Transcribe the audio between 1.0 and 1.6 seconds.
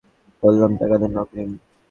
দেন অগ্রিম।